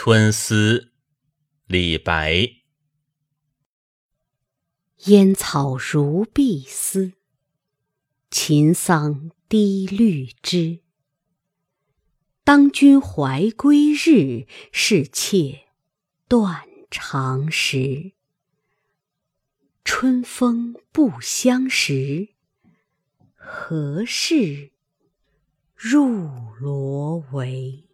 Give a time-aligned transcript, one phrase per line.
[0.00, 0.92] 春思
[1.66, 2.48] 李白。
[5.06, 7.14] 烟草如碧丝
[8.30, 10.84] 秦桑低绿枝。
[12.44, 15.66] 当君怀归日是妾
[16.28, 16.62] 断
[16.92, 18.12] 肠时。
[19.84, 22.28] 春风不相识
[23.34, 24.70] 何事
[25.74, 26.28] 入
[26.60, 27.87] 罗帷？